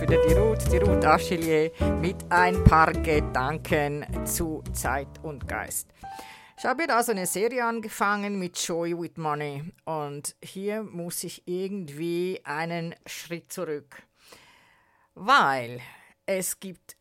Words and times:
wieder 0.00 0.16
die 0.26 0.32
Ruth, 0.32 0.72
die 0.72 0.78
Ruth 0.78 1.04
Achillier 1.04 1.70
mit 2.00 2.16
ein 2.30 2.64
paar 2.64 2.92
Gedanken 2.92 4.06
zu 4.24 4.62
Zeit 4.72 5.08
und 5.22 5.46
Geist. 5.46 5.88
Ich 6.56 6.64
habe 6.64 6.86
da 6.86 7.02
so 7.02 7.12
eine 7.12 7.26
Serie 7.26 7.64
angefangen 7.64 8.38
mit 8.38 8.58
Joy 8.66 8.98
with 8.98 9.16
Money 9.16 9.62
und 9.84 10.36
hier 10.42 10.82
muss 10.82 11.22
ich 11.24 11.42
irgendwie 11.46 12.40
einen 12.44 12.94
Schritt 13.04 13.52
zurück, 13.52 14.02
weil 15.14 15.80
es 16.24 16.60
gibt 16.60 16.96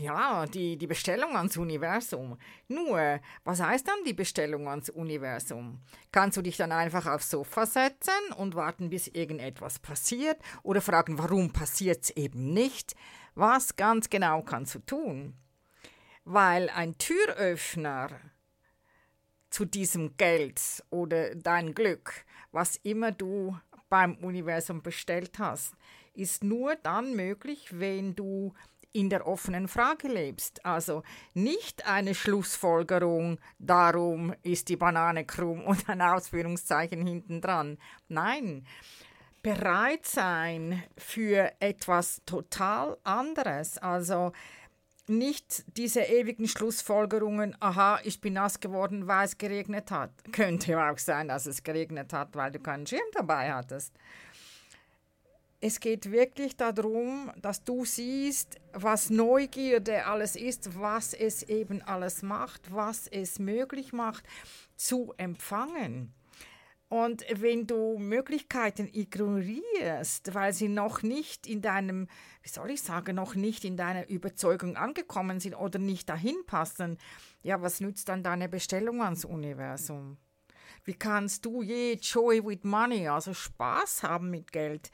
ja, 0.00 0.46
die, 0.46 0.76
die 0.76 0.86
Bestellung 0.86 1.36
ans 1.36 1.56
Universum. 1.56 2.38
Nur, 2.68 3.20
was 3.44 3.60
heißt 3.60 3.86
dann 3.88 4.04
die 4.06 4.12
Bestellung 4.12 4.68
ans 4.68 4.88
Universum? 4.88 5.80
Kannst 6.12 6.36
du 6.36 6.42
dich 6.42 6.56
dann 6.56 6.72
einfach 6.72 7.06
aufs 7.06 7.30
Sofa 7.30 7.66
setzen 7.66 8.32
und 8.36 8.54
warten, 8.54 8.90
bis 8.90 9.08
irgendetwas 9.08 9.78
passiert 9.78 10.40
oder 10.62 10.80
fragen, 10.80 11.18
warum 11.18 11.52
passiert 11.52 12.04
es 12.04 12.10
eben 12.10 12.52
nicht? 12.52 12.94
Was 13.34 13.76
ganz 13.76 14.08
genau 14.10 14.42
kannst 14.42 14.76
du 14.76 14.78
tun? 14.80 15.34
Weil 16.24 16.68
ein 16.70 16.96
Türöffner 16.98 18.10
zu 19.50 19.64
diesem 19.64 20.16
Geld 20.16 20.60
oder 20.90 21.34
dein 21.34 21.74
Glück, 21.74 22.24
was 22.52 22.76
immer 22.76 23.12
du 23.12 23.58
beim 23.88 24.16
Universum 24.16 24.82
bestellt 24.82 25.38
hast, 25.38 25.74
ist 26.14 26.44
nur 26.44 26.76
dann 26.76 27.14
möglich, 27.14 27.68
wenn 27.70 28.14
du 28.14 28.52
in 28.98 29.10
der 29.10 29.26
offenen 29.26 29.68
Frage 29.68 30.08
lebst. 30.08 30.64
Also 30.66 31.02
nicht 31.32 31.86
eine 31.86 32.14
Schlussfolgerung, 32.14 33.38
darum 33.58 34.34
ist 34.42 34.68
die 34.68 34.76
Banane 34.76 35.24
krumm 35.24 35.64
und 35.64 35.88
ein 35.88 36.02
Ausführungszeichen 36.02 37.06
hinten 37.06 37.40
dran. 37.40 37.78
Nein, 38.08 38.66
bereit 39.42 40.04
sein 40.04 40.82
für 40.96 41.52
etwas 41.60 42.22
total 42.26 42.98
anderes. 43.04 43.78
Also 43.78 44.32
nicht 45.06 45.64
diese 45.76 46.00
ewigen 46.00 46.48
Schlussfolgerungen, 46.48 47.56
aha, 47.60 48.00
ich 48.02 48.20
bin 48.20 48.34
nass 48.34 48.58
geworden, 48.58 49.06
weil 49.06 49.26
es 49.26 49.38
geregnet 49.38 49.92
hat. 49.92 50.10
Könnte 50.32 50.76
auch 50.82 50.98
sein, 50.98 51.28
dass 51.28 51.46
es 51.46 51.62
geregnet 51.62 52.12
hat, 52.12 52.34
weil 52.34 52.50
du 52.50 52.58
keinen 52.58 52.86
Schirm 52.86 53.00
dabei 53.14 53.52
hattest 53.52 53.94
es 55.60 55.80
geht 55.80 56.12
wirklich 56.12 56.56
darum, 56.56 57.32
dass 57.40 57.64
du 57.64 57.84
siehst, 57.84 58.60
was 58.72 59.10
Neugierde 59.10 60.06
alles 60.06 60.36
ist, 60.36 60.78
was 60.78 61.14
es 61.14 61.42
eben 61.42 61.82
alles 61.82 62.22
macht, 62.22 62.72
was 62.72 63.08
es 63.08 63.38
möglich 63.38 63.92
macht 63.92 64.24
zu 64.76 65.12
empfangen. 65.16 66.14
Und 66.88 67.24
wenn 67.30 67.66
du 67.66 67.98
Möglichkeiten 67.98 68.88
ignorierst, 68.90 70.32
weil 70.34 70.54
sie 70.54 70.68
noch 70.68 71.02
nicht 71.02 71.46
in 71.46 71.60
deinem, 71.60 72.06
wie 72.42 72.48
soll 72.48 72.70
ich 72.70 72.80
sagen, 72.80 73.16
noch 73.16 73.34
nicht 73.34 73.64
in 73.64 73.76
deiner 73.76 74.08
Überzeugung 74.08 74.76
angekommen 74.76 75.38
sind 75.38 75.54
oder 75.54 75.78
nicht 75.78 76.08
dahin 76.08 76.36
passen, 76.46 76.96
ja, 77.42 77.60
was 77.60 77.80
nützt 77.80 78.08
dann 78.08 78.22
deine 78.22 78.48
Bestellung 78.48 79.02
ans 79.02 79.26
Universum? 79.26 80.16
Wie 80.84 80.94
kannst 80.94 81.44
du 81.44 81.60
je 81.60 81.98
Joy 82.00 82.42
with 82.42 82.62
Money, 82.62 83.08
also 83.08 83.34
Spaß 83.34 84.04
haben 84.04 84.30
mit 84.30 84.50
Geld, 84.50 84.90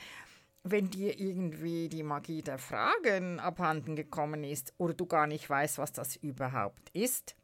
wenn 0.65 0.91
dir 0.91 1.21
irgendwie 1.21 1.89
die 1.91 2.03
Magie 2.03 2.43
der 2.43 2.59
Fragen 2.59 3.39
abhanden 3.39 3.97
gekommen 3.97 4.45
ist 4.45 4.73
oder 4.79 4.95
du 4.95 5.05
gar 5.05 5.27
nicht 5.27 5.49
weißt, 5.49 5.77
was 5.77 5.93
das 5.93 6.17
überhaupt 6.17 6.89
ist. 6.95 7.37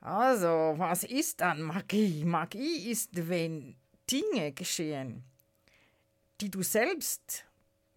Also, 0.00 0.74
was 0.78 1.04
ist 1.04 1.42
dann 1.42 1.60
Magie? 1.60 2.24
Magie 2.24 2.90
ist, 2.90 3.28
wenn 3.28 3.76
Dinge 4.10 4.52
geschehen, 4.52 5.24
die 6.40 6.50
du 6.50 6.62
selbst, 6.62 7.44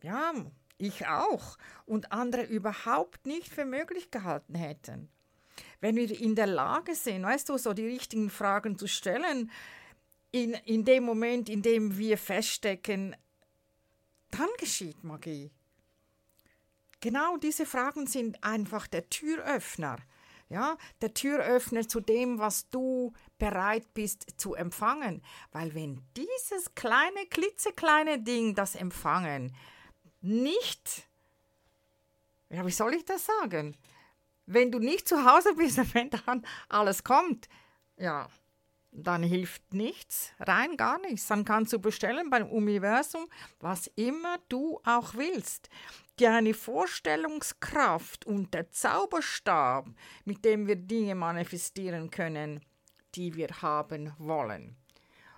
ja, 0.03 0.33
ich 0.77 1.07
auch, 1.07 1.57
und 1.85 2.11
andere 2.11 2.43
überhaupt 2.43 3.25
nicht 3.25 3.53
für 3.53 3.65
möglich 3.65 4.11
gehalten 4.11 4.55
hätten. 4.55 5.09
Wenn 5.79 5.95
wir 5.95 6.19
in 6.19 6.35
der 6.35 6.47
Lage 6.47 6.95
sind, 6.95 7.23
weißt 7.23 7.47
du, 7.49 7.57
so 7.57 7.73
die 7.73 7.85
richtigen 7.85 8.29
Fragen 8.29 8.77
zu 8.77 8.87
stellen, 8.87 9.49
in, 10.31 10.53
in 10.65 10.83
dem 10.83 11.03
Moment, 11.03 11.49
in 11.49 11.61
dem 11.61 11.97
wir 11.97 12.17
feststecken, 12.17 13.15
dann 14.31 14.49
geschieht 14.57 15.03
Magie. 15.03 15.51
Genau 17.01 17.37
diese 17.37 17.65
Fragen 17.65 18.07
sind 18.07 18.43
einfach 18.43 18.87
der 18.87 19.09
Türöffner. 19.09 19.97
Ja, 20.49 20.77
der 20.99 21.13
Türöffner 21.13 21.87
zu 21.87 22.01
dem, 22.01 22.37
was 22.37 22.69
du 22.69 23.13
bereit 23.37 23.93
bist 23.93 24.25
zu 24.37 24.53
empfangen. 24.53 25.23
Weil 25.53 25.73
wenn 25.73 26.01
dieses 26.17 26.75
kleine, 26.75 27.25
klitzekleine 27.29 28.21
Ding, 28.21 28.53
das 28.53 28.75
Empfangen, 28.75 29.55
nicht, 30.19 31.07
ja, 32.49 32.65
wie 32.65 32.71
soll 32.71 32.95
ich 32.95 33.05
das 33.05 33.25
sagen? 33.25 33.77
Wenn 34.45 34.73
du 34.73 34.79
nicht 34.79 35.07
zu 35.07 35.23
Hause 35.23 35.55
bist, 35.55 35.77
wenn 35.93 36.09
dann 36.09 36.45
alles 36.67 37.05
kommt, 37.05 37.47
ja, 37.95 38.27
dann 38.91 39.23
hilft 39.23 39.73
nichts, 39.73 40.33
rein 40.39 40.75
gar 40.75 40.99
nichts. 40.99 41.27
Dann 41.27 41.45
kannst 41.45 41.73
du 41.73 41.79
bestellen 41.79 42.29
beim 42.29 42.47
Universum, 42.49 43.27
was 43.59 43.87
immer 43.95 44.37
du 44.49 44.79
auch 44.83 45.15
willst. 45.15 45.69
Deine 46.17 46.53
Vorstellungskraft 46.53 48.25
und 48.25 48.53
der 48.53 48.69
Zauberstab, 48.69 49.87
mit 50.25 50.43
dem 50.43 50.67
wir 50.67 50.75
Dinge 50.75 51.15
manifestieren 51.15 52.11
können, 52.11 52.59
die 53.15 53.35
wir 53.35 53.49
haben 53.61 54.13
wollen. 54.17 54.75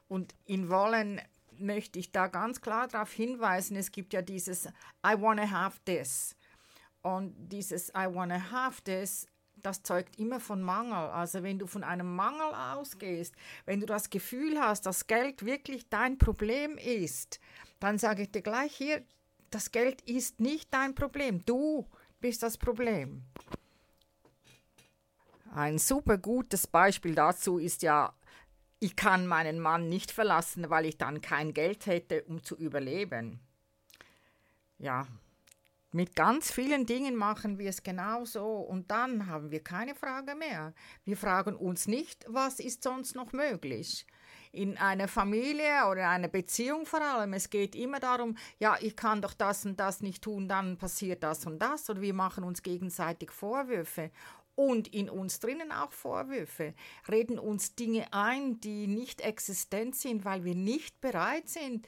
Und 0.07 0.35
in 0.45 0.69
wollen 0.69 1.21
möchte 1.57 1.99
ich 1.99 2.11
da 2.11 2.27
ganz 2.27 2.59
klar 2.59 2.87
darauf 2.87 3.11
hinweisen, 3.11 3.77
es 3.77 3.91
gibt 3.91 4.13
ja 4.13 4.21
dieses 4.21 4.65
I 5.05 5.15
wanna 5.17 5.49
have 5.49 5.79
this. 5.85 6.35
Und 7.01 7.33
dieses 7.37 7.89
I 7.89 8.07
wanna 8.09 8.51
have 8.51 8.81
this 8.83 9.27
das 9.63 9.81
zeugt 9.81 10.19
immer 10.19 10.39
von 10.39 10.61
Mangel. 10.61 10.93
Also 10.93 11.41
wenn 11.41 11.57
du 11.57 11.67
von 11.67 11.83
einem 11.83 12.15
Mangel 12.15 12.53
ausgehst, 12.53 13.33
wenn 13.65 13.79
du 13.79 13.85
das 13.85 14.09
Gefühl 14.09 14.59
hast, 14.59 14.85
dass 14.85 15.07
Geld 15.07 15.45
wirklich 15.45 15.89
dein 15.89 16.17
Problem 16.17 16.77
ist, 16.77 17.39
dann 17.79 17.97
sage 17.97 18.23
ich 18.23 18.31
dir 18.31 18.41
gleich 18.41 18.75
hier, 18.75 19.01
das 19.49 19.71
Geld 19.71 20.01
ist 20.01 20.39
nicht 20.39 20.73
dein 20.73 20.95
Problem. 20.95 21.43
Du 21.45 21.87
bist 22.19 22.43
das 22.43 22.57
Problem. 22.57 23.23
Ein 25.53 25.77
super 25.77 26.17
gutes 26.17 26.65
Beispiel 26.67 27.13
dazu 27.13 27.59
ist 27.59 27.83
ja, 27.83 28.13
ich 28.79 28.95
kann 28.95 29.27
meinen 29.27 29.59
Mann 29.59 29.87
nicht 29.87 30.11
verlassen, 30.11 30.69
weil 30.69 30.85
ich 30.85 30.97
dann 30.97 31.21
kein 31.21 31.53
Geld 31.53 31.85
hätte, 31.85 32.23
um 32.23 32.43
zu 32.43 32.57
überleben. 32.57 33.39
Ja, 34.77 35.07
mit 35.93 36.15
ganz 36.15 36.51
vielen 36.51 36.85
Dingen 36.85 37.15
machen 37.15 37.59
wir 37.59 37.69
es 37.69 37.83
genauso 37.83 38.45
und 38.45 38.89
dann 38.89 39.27
haben 39.27 39.51
wir 39.51 39.63
keine 39.63 39.93
Frage 39.93 40.35
mehr. 40.35 40.73
Wir 41.05 41.15
fragen 41.15 41.55
uns 41.55 41.87
nicht, 41.87 42.25
was 42.27 42.59
ist 42.59 42.83
sonst 42.83 43.15
noch 43.15 43.31
möglich. 43.31 44.07
In 44.51 44.77
einer 44.77 45.07
Familie 45.07 45.87
oder 45.89 46.09
einer 46.09 46.27
Beziehung 46.27 46.85
vor 46.85 47.01
allem, 47.01 47.33
es 47.33 47.49
geht 47.49 47.75
immer 47.75 47.99
darum, 47.99 48.35
ja, 48.59 48.75
ich 48.81 48.95
kann 48.95 49.21
doch 49.21 49.33
das 49.33 49.65
und 49.65 49.79
das 49.79 50.01
nicht 50.01 50.23
tun, 50.23 50.47
dann 50.47 50.77
passiert 50.77 51.23
das 51.23 51.45
und 51.45 51.59
das 51.59 51.89
oder 51.89 52.01
wir 52.01 52.13
machen 52.13 52.43
uns 52.43 52.63
gegenseitig 52.63 53.31
Vorwürfe 53.31 54.11
und 54.55 54.87
in 54.87 55.09
uns 55.09 55.39
drinnen 55.39 55.71
auch 55.71 55.91
Vorwürfe, 55.91 56.73
reden 57.09 57.39
uns 57.39 57.75
Dinge 57.75 58.05
ein, 58.13 58.59
die 58.59 58.87
nicht 58.87 59.21
existent 59.21 59.95
sind, 59.95 60.25
weil 60.25 60.43
wir 60.43 60.55
nicht 60.55 61.01
bereit 61.01 61.49
sind, 61.49 61.87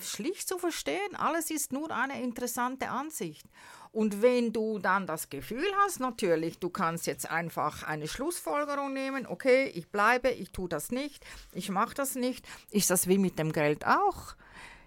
schlicht 0.00 0.48
zu 0.48 0.58
verstehen. 0.58 1.14
Alles 1.14 1.50
ist 1.50 1.72
nur 1.72 1.90
eine 1.90 2.22
interessante 2.22 2.88
Ansicht. 2.88 3.46
Und 3.92 4.22
wenn 4.22 4.52
du 4.52 4.78
dann 4.78 5.06
das 5.06 5.30
Gefühl 5.30 5.66
hast, 5.78 6.00
natürlich, 6.00 6.58
du 6.58 6.68
kannst 6.68 7.06
jetzt 7.06 7.30
einfach 7.30 7.82
eine 7.82 8.06
Schlussfolgerung 8.06 8.92
nehmen, 8.92 9.26
okay, 9.26 9.66
ich 9.74 9.88
bleibe, 9.88 10.28
ich 10.30 10.50
tue 10.52 10.68
das 10.68 10.90
nicht, 10.90 11.24
ich 11.52 11.70
mache 11.70 11.94
das 11.94 12.14
nicht, 12.14 12.46
ist 12.70 12.90
das 12.90 13.08
wie 13.08 13.18
mit 13.18 13.38
dem 13.38 13.52
Geld 13.52 13.86
auch. 13.86 14.34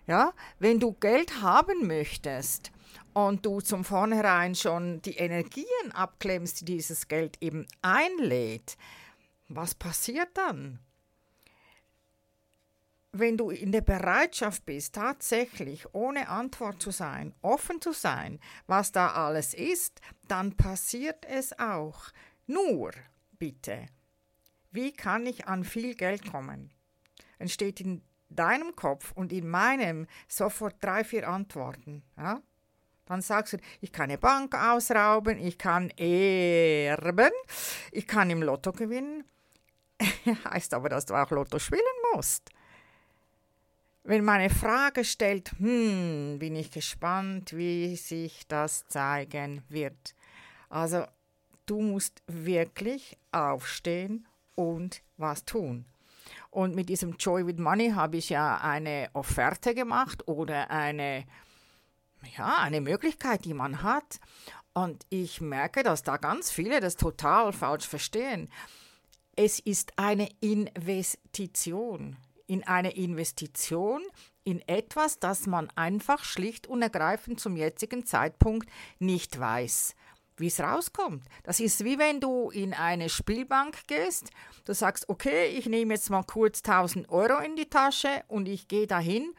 Ja, 0.08 0.34
wenn 0.60 0.80
du 0.80 0.94
Geld 0.94 1.42
haben 1.42 1.88
möchtest 1.88 2.72
und 3.14 3.46
du 3.46 3.62
zum 3.62 3.84
vornherein 3.84 4.56
schon 4.56 5.02
die 5.02 5.16
Energien 5.16 5.92
abklemmst, 5.94 6.62
die 6.62 6.66
dieses 6.66 7.08
Geld 7.08 7.38
eben 7.40 7.68
einlädt, 7.82 8.78
was 9.48 9.76
passiert 9.76 10.30
dann? 10.34 10.80
Wenn 13.14 13.38
du 13.38 13.50
in 13.50 13.72
der 13.72 13.82
Bereitschaft 13.82 14.66
bist, 14.66 14.96
tatsächlich 14.96 15.94
ohne 15.94 16.30
Antwort 16.30 16.82
zu 16.82 16.92
sein, 16.92 17.34
offen 17.42 17.82
zu 17.82 17.92
sein, 17.92 18.40
was 18.68 18.92
da 18.92 19.12
alles 19.12 19.54
ist, 19.54 20.00
dann 20.28 20.56
passiert 20.56 21.26
es 21.26 21.58
auch. 21.60 22.10
Nur, 22.48 22.92
bitte, 23.38 23.86
wie 24.72 24.94
kann 24.94 25.26
ich 25.26 25.48
an 25.48 25.66
viel 25.66 25.96
Geld 25.96 26.32
kommen? 26.32 26.72
Entsteht 27.38 27.82
in 27.82 28.02
deinem 28.30 28.76
Kopf 28.76 29.12
und 29.14 29.34
in 29.34 29.50
meinem 29.50 30.08
sofort 30.30 30.76
drei, 30.82 31.04
vier 31.04 31.28
Antworten. 31.28 32.04
Ja? 32.18 32.42
Dann 33.06 33.22
sagst 33.22 33.54
du, 33.54 33.58
ich 33.82 33.92
kann 33.92 34.06
eine 34.06 34.18
Bank 34.18 34.56
ausrauben, 34.56 35.38
ich 35.38 35.58
kann 35.58 35.90
erben, 35.98 37.32
ich 37.92 38.08
kann 38.08 38.30
im 38.30 38.42
Lotto 38.42 38.72
gewinnen. 38.72 39.26
heißt 40.50 40.74
aber, 40.74 40.88
dass 40.88 41.06
du 41.06 41.16
auch 41.16 41.30
Lotto 41.32 41.60
spielen 41.60 41.82
musst. 42.14 42.52
Wenn 44.04 44.24
meine 44.24 44.50
Frage 44.50 45.06
stellt, 45.06 45.52
hm, 45.58 46.38
bin 46.40 46.56
ich 46.56 46.72
gespannt, 46.72 47.56
wie 47.56 47.96
sich 47.96 48.48
das 48.48 48.88
zeigen 48.88 49.64
wird. 49.70 50.16
Also 50.70 51.06
du 51.66 51.82
musst 51.82 52.24
wirklich 52.28 53.18
aufstehen 53.32 54.28
und 54.56 55.04
was 55.18 55.46
tun. 55.46 55.86
Und 56.50 56.76
mit 56.76 56.90
diesem 56.90 57.16
Joy 57.18 57.46
with 57.46 57.58
Money 57.58 57.92
habe 57.92 58.18
ich 58.18 58.30
ja 58.30 58.58
eine 58.58 59.10
Offerte 59.14 59.74
gemacht 59.74 60.28
oder 60.28 60.70
eine, 60.70 61.26
ja, 62.38 62.58
eine 62.58 62.82
Möglichkeit, 62.82 63.46
die 63.46 63.54
man 63.54 63.84
hat. 63.84 64.20
Und 64.74 65.06
ich 65.10 65.42
merke, 65.42 65.84
dass 65.84 66.04
da 66.04 66.18
ganz 66.18 66.52
viele 66.52 66.80
das 66.80 66.96
total 66.96 67.54
falsch 67.54 67.88
verstehen. 67.88 68.50
Es 69.36 69.60
ist 69.60 69.98
eine 69.98 70.30
Investition. 70.42 72.18
In 72.52 72.68
eine 72.68 72.92
Investition 72.92 74.02
in 74.44 74.60
etwas, 74.68 75.20
das 75.20 75.48
man 75.48 75.70
einfach 75.76 76.26
schlicht 76.26 76.68
und 76.68 76.82
ergreifend 76.82 77.40
zum 77.40 77.56
jetzigen 77.56 78.06
Zeitpunkt 78.06 78.70
nicht 79.00 79.40
weiß 79.40 79.96
wie 80.42 80.48
es 80.48 80.60
rauskommt. 80.60 81.24
Das 81.44 81.60
ist 81.60 81.86
wie 81.86 81.98
wenn 82.00 82.20
du 82.20 82.50
in 82.50 82.74
eine 82.74 83.10
Spielbank 83.10 83.88
gehst, 83.88 84.32
du 84.66 84.74
sagst, 84.74 85.08
okay, 85.08 85.48
ich 85.48 85.68
nehme 85.68 85.94
jetzt 85.94 86.10
mal 86.10 86.24
kurz 86.24 86.64
1000 86.66 87.10
Euro 87.10 87.40
in 87.40 87.56
die 87.56 87.70
Tasche 87.70 88.24
und 88.28 88.48
ich 88.48 88.68
gehe 88.68 88.88
dahin. 88.88 89.34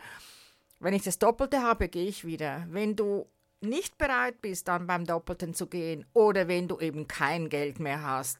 Wenn 0.80 0.94
ich 0.94 1.02
das 1.02 1.18
Doppelte 1.18 1.60
habe, 1.60 1.88
gehe 1.88 2.06
ich 2.06 2.24
wieder. 2.24 2.66
Wenn 2.70 2.96
du 2.96 3.26
nicht 3.60 3.98
bereit 3.98 4.40
bist, 4.40 4.68
dann 4.68 4.86
beim 4.86 5.04
Doppelten 5.04 5.54
zu 5.54 5.66
gehen 5.66 6.06
oder 6.12 6.48
wenn 6.48 6.68
du 6.68 6.78
eben 6.80 7.06
kein 7.08 7.48
Geld 7.48 7.78
mehr 7.78 8.02
hast, 8.02 8.38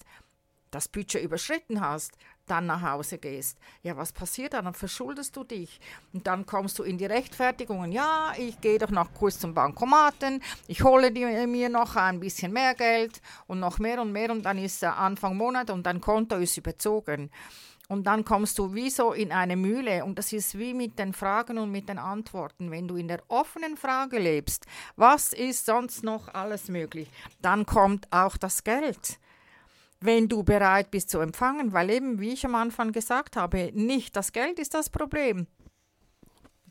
das 0.71 0.89
Budget 0.89 1.23
überschritten 1.23 1.81
hast, 1.81 2.13
dann 2.47 2.67
nach 2.67 2.83
Hause 2.83 3.19
gehst. 3.19 3.59
Ja, 3.83 3.97
was 3.97 4.13
passiert 4.13 4.55
dann? 4.55 4.65
Dann 4.65 4.75
verschuldest 4.75 5.37
du 5.37 5.45
dich. 5.45 5.81
Und 6.13 6.27
dann 6.27 6.47
kommst 6.47 6.79
du 6.79 6.83
in 6.83 6.99
die 6.99 7.07
Rechtfertigungen. 7.07 7.93
Ja, 7.93 8.33
ich 8.37 8.61
gehe 8.61 8.79
doch 8.79 8.91
noch 8.91 9.13
kurz 9.13 9.39
zum 9.39 9.55
Bankomaten, 9.55 10.43
ich 10.67 10.83
hole 10.83 11.11
mir 11.11 11.69
noch 11.69 11.97
ein 11.97 12.21
bisschen 12.21 12.53
mehr 12.53 12.75
Geld 12.75 13.21
und 13.47 13.61
noch 13.61 13.79
mehr 13.79 14.01
und 14.01 14.13
mehr 14.13 14.31
und 14.31 14.43
dann 14.43 14.59
ist 14.59 14.83
Anfang 14.85 15.37
Monat 15.37 15.71
und 15.71 15.85
dein 15.85 16.01
Konto 16.01 16.37
ist 16.37 16.57
überzogen. 16.57 17.31
Und 17.89 18.05
dann 18.05 18.25
kommst 18.25 18.59
du 18.59 18.75
wie 18.75 18.89
so 18.89 19.13
in 19.13 19.33
eine 19.33 19.57
Mühle 19.57 20.05
und 20.05 20.19
das 20.19 20.33
ist 20.33 20.57
wie 20.57 20.73
mit 20.73 20.99
den 20.99 21.13
Fragen 21.13 21.59
und 21.59 21.71
mit 21.71 21.89
den 21.89 21.99
Antworten. 21.99 22.71
Wenn 22.71 22.89
du 22.89 22.97
in 22.97 23.09
der 23.09 23.23
offenen 23.29 23.77
Frage 23.77 24.19
lebst, 24.19 24.67
was 24.97 25.33
ist 25.33 25.67
sonst 25.67 26.03
noch 26.03 26.33
alles 26.33 26.69
möglich, 26.69 27.11
dann 27.43 27.67
kommt 27.67 28.07
auch 28.11 28.37
das 28.37 28.65
Geld 28.65 29.19
wenn 30.05 30.29
du 30.29 30.43
bereit 30.43 30.91
bist 30.91 31.11
zu 31.11 31.21
empfangen, 31.21 31.73
weil 31.73 31.91
eben, 31.91 32.21
wie 32.21 32.33
ich 32.33 32.45
am 32.45 32.55
Anfang 32.55 32.93
gesagt 32.93 33.37
habe, 33.37 33.71
nicht 33.73 34.17
das 34.17 34.33
Geld 34.33 34.59
ist 34.59 34.75
das 34.75 34.91
Problem. 34.91 35.47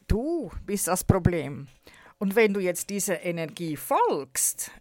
Du 0.07 0.51
bist 0.66 0.88
das 0.88 1.04
Problem. 1.04 1.68
Und 2.18 2.36
wenn 2.36 2.54
du 2.54 2.60
jetzt 2.60 2.89
dieser 2.89 3.24
Energie 3.24 3.78
folgst, 3.78 4.72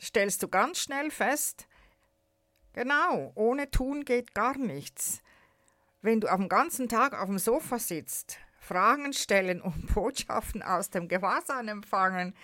stellst 0.00 0.42
du 0.42 0.48
ganz 0.48 0.78
schnell 0.78 1.10
fest, 1.10 1.66
genau, 2.72 3.32
ohne 3.34 3.70
Tun 3.70 4.04
geht 4.04 4.34
gar 4.34 4.58
nichts. 4.58 5.22
Wenn 6.02 6.20
du 6.20 6.28
am 6.28 6.48
ganzen 6.48 6.88
Tag 6.88 7.18
auf 7.18 7.26
dem 7.26 7.38
Sofa 7.38 7.78
sitzt, 7.78 8.38
Fragen 8.60 9.12
stellen 9.12 9.60
und 9.60 9.86
Botschaften 9.94 10.62
aus 10.62 10.90
dem 10.90 11.08
Gewahrsam 11.08 11.68
empfangen 11.68 12.34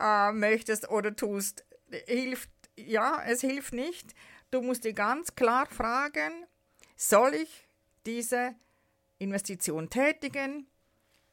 äh, 0.00 0.32
möchtest 0.32 0.88
oder 0.88 1.14
tust, 1.14 1.64
hilft, 2.06 2.50
ja, 2.76 3.22
es 3.26 3.40
hilft 3.40 3.72
nicht. 3.72 4.14
Du 4.50 4.62
musst 4.62 4.84
dir 4.84 4.92
ganz 4.92 5.34
klar 5.34 5.66
fragen, 5.66 6.46
soll 6.96 7.34
ich 7.34 7.66
diese 8.06 8.54
Investition 9.18 9.90
tätigen? 9.90 10.68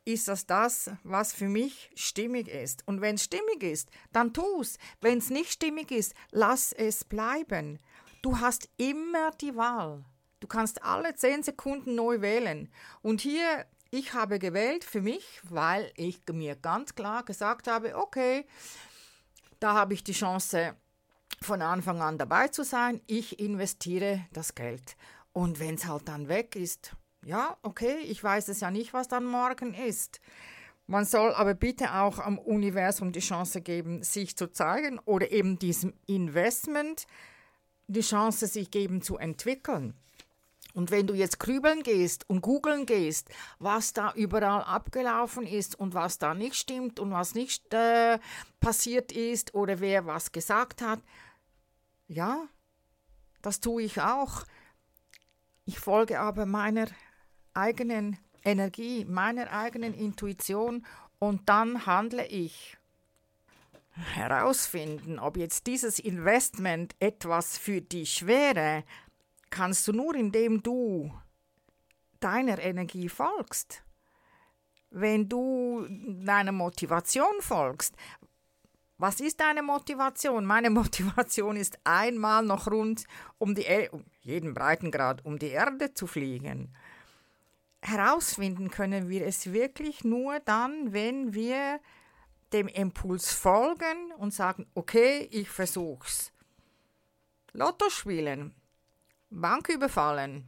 Ist 0.04 0.28
das 0.28 0.46
das, 0.46 0.90
was 1.04 1.32
für 1.32 1.48
mich 1.48 1.92
stimmig 1.96 2.48
ist? 2.48 2.86
Und 2.88 3.02
wenn 3.02 3.16
es 3.16 3.24
stimmig 3.24 3.62
ist, 3.62 3.90
dann 4.12 4.34
tu 4.34 4.62
es. 4.62 4.78
Wenn 5.00 5.20
es 5.20 5.30
nicht 5.30 5.52
stimmig 5.52 5.92
ist, 5.92 6.14
lass 6.32 6.74
es 6.74 7.06
bleiben. 7.06 7.80
Du 8.22 8.40
hast 8.40 8.68
immer 8.78 9.32
die 9.32 9.56
Wahl. 9.56 10.04
Du 10.40 10.48
kannst 10.48 10.84
alle 10.84 11.16
zehn 11.16 11.44
Sekunden 11.44 11.96
neu 11.96 12.20
wählen. 12.20 12.70
Und 13.02 13.22
hier, 13.22 13.66
ich 13.92 14.14
habe 14.14 14.40
gewählt 14.40 14.84
für 14.84 15.02
mich, 15.02 15.24
weil 15.44 15.94
ich 15.96 16.20
mir 16.32 16.56
ganz 16.56 16.96
klar 16.96 17.24
gesagt 17.24 17.68
habe, 17.68 17.96
okay, 17.96 18.46
da 19.60 19.74
habe 19.74 19.94
ich 19.94 20.04
die 20.04 20.14
Chance, 20.14 20.76
von 21.44 21.62
Anfang 21.62 22.02
an 22.02 22.18
dabei 22.18 22.48
zu 22.48 22.64
sein. 22.64 23.02
Ich 23.08 23.40
investiere 23.40 24.26
das 24.34 24.56
Geld. 24.56 24.96
Und 25.32 25.60
wenn 25.60 25.76
es 25.76 25.88
halt 25.88 26.08
dann 26.08 26.28
weg 26.28 26.56
ist, 26.56 26.96
ja, 27.26 27.58
okay, 27.62 27.98
ich 28.04 28.24
weiß 28.24 28.50
es 28.50 28.60
ja 28.60 28.72
nicht, 28.72 28.94
was 28.94 29.08
dann 29.08 29.26
morgen 29.26 29.74
ist. 29.74 30.20
Man 30.88 31.06
soll 31.06 31.34
aber 31.34 31.54
bitte 31.54 31.94
auch 31.94 32.20
am 32.20 32.38
Universum 32.38 33.12
die 33.14 33.22
Chance 33.22 33.62
geben, 33.62 34.04
sich 34.04 34.36
zu 34.36 34.52
zeigen 34.52 35.00
oder 35.06 35.32
eben 35.32 35.58
diesem 35.58 35.94
Investment 36.08 37.08
die 37.88 38.02
Chance 38.02 38.48
sich 38.48 38.72
geben 38.72 39.02
zu 39.02 39.18
entwickeln. 39.18 39.94
Und 40.74 40.90
wenn 40.90 41.06
du 41.06 41.14
jetzt 41.14 41.40
grübeln 41.40 41.84
gehst 41.84 42.28
und 42.30 42.42
googeln 42.42 42.86
gehst, 42.86 43.30
was 43.60 43.94
da 43.94 44.12
überall 44.16 44.64
abgelaufen 44.64 45.46
ist 45.46 45.80
und 45.80 45.94
was 45.94 46.18
da 46.18 46.34
nicht 46.34 46.56
stimmt 46.56 47.00
und 47.00 47.12
was 47.12 47.36
nicht 47.36 47.74
äh, 47.74 48.18
passiert 48.60 49.12
ist 49.12 49.54
oder 49.54 49.80
wer 49.80 50.08
was 50.08 50.32
gesagt 50.32 50.82
hat, 50.82 51.00
ja, 52.08 52.48
das 53.42 53.60
tue 53.60 53.84
ich 53.84 54.02
auch. 54.02 54.44
Ich 55.66 55.80
folge 55.80 56.20
aber 56.20 56.46
meiner 56.46 56.88
eigenen 57.54 58.18
Energie, 58.44 59.06
meiner 59.06 59.52
eigenen 59.52 59.94
Intuition 59.94 60.86
und 61.20 61.48
dann 61.48 61.86
handle 61.86 62.26
ich. 62.26 62.78
Herausfinden, 63.96 65.20
ob 65.20 65.38
jetzt 65.38 65.68
dieses 65.68 66.00
Investment 66.00 66.96
etwas 67.00 67.58
für 67.60 67.80
dich 67.80 68.26
wäre, 68.26 68.84
kannst 69.52 69.88
du 69.88 69.94
nur, 69.94 70.16
indem 70.16 70.64
du 70.64 71.14
deiner 72.20 72.58
Energie 72.60 73.08
folgst. 73.08 73.84
Wenn 74.90 75.30
du 75.30 75.86
deiner 75.90 76.52
Motivation 76.52 77.34
folgst, 77.40 77.96
was 79.04 79.20
ist 79.20 79.42
deine 79.42 79.62
Motivation? 79.62 80.46
Meine 80.46 80.70
Motivation 80.82 81.58
ist 81.58 81.78
einmal 81.84 82.42
noch 82.42 82.68
rund 82.68 83.04
um 83.38 83.54
die 83.54 83.66
er 83.66 83.94
um 83.94 84.06
jeden 84.22 84.54
Breitengrad 84.54 85.26
um 85.26 85.38
die 85.38 85.50
Erde 85.50 85.94
zu 85.94 86.08
fliegen. 86.08 86.74
Herausfinden 87.82 88.72
können 88.72 89.10
wir 89.10 89.28
es 89.28 89.52
wirklich 89.52 90.06
nur 90.06 90.40
dann, 90.40 90.94
wenn 90.94 91.34
wir 91.34 91.82
dem 92.54 92.70
Impuls 92.70 93.34
folgen 93.34 94.14
und 94.20 94.34
sagen, 94.34 94.68
okay, 94.74 95.28
ich 95.32 95.50
versuch's. 95.50 96.32
Lotto 97.52 97.90
spielen, 97.90 98.56
Bank 99.30 99.68
überfallen 99.68 100.48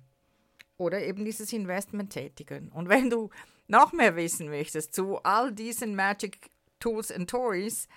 oder 0.77 1.03
eben 1.03 1.25
dieses 1.25 1.51
Investment 1.51 2.13
tätigen. 2.13 2.69
Und 2.69 2.87
wenn 2.87 3.09
du 3.09 3.31
noch 3.67 3.91
mehr 3.91 4.15
wissen 4.15 4.47
möchtest 4.47 4.95
zu 4.95 5.21
all 5.23 5.51
diesen 5.51 5.93
Magic 5.93 6.54
Tools 6.79 7.11
and 7.11 7.29
Toys 7.29 7.87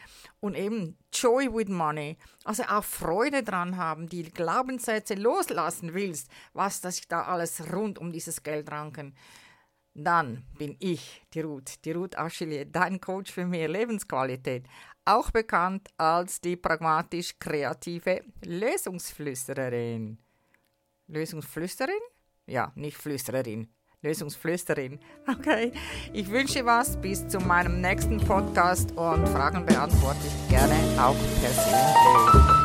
und 0.41 0.55
eben 0.55 0.97
Joy 1.13 1.53
with 1.53 1.69
Money, 1.69 2.17
also 2.45 2.63
auch 2.65 2.85
Freude 2.85 3.43
dran 3.43 3.77
haben, 3.77 4.09
die 4.09 4.25
Glaubenssätze 4.25 5.15
loslassen 5.15 5.95
willst, 5.95 6.31
was 6.53 6.81
das 6.81 7.01
da 7.09 7.23
alles 7.23 7.73
rund 7.73 7.99
um 7.99 8.13
dieses 8.13 8.43
Geld 8.43 8.71
ranken, 8.71 9.15
dann 9.95 10.45
bin 10.57 10.77
ich 10.79 11.23
die 11.35 11.41
Ruth, 11.41 11.85
die 11.85 11.93
Ruth 11.93 12.17
Achille, 12.17 12.67
dein 12.67 13.01
Coach 13.01 13.33
für 13.33 13.45
mehr 13.45 13.69
Lebensqualität, 13.69 14.65
auch 15.05 15.31
bekannt 15.31 15.89
als 15.97 16.41
die 16.41 16.57
pragmatisch 16.57 17.39
kreative 17.39 18.23
Lösungsflüstererin. 18.45 20.19
Lösungsflüsterin? 21.09 22.01
Ja, 22.47 22.73
nicht 22.75 22.97
Flüstererin. 22.97 23.69
Lösungsflüsterin. 24.03 24.99
Okay, 25.29 25.73
ich 26.13 26.31
wünsche 26.31 26.65
was 26.65 26.97
bis 26.97 27.27
zu 27.29 27.39
meinem 27.39 27.81
nächsten 27.81 28.19
Podcast 28.19 28.93
und 28.93 29.29
Fragen 29.29 29.67
beantworte 29.67 30.19
ich 30.27 30.49
gerne 30.49 30.75
auch 30.99 31.17
persönlich. 31.41 32.58